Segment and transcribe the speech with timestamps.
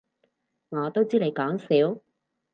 [0.69, 2.01] 我都知你講笑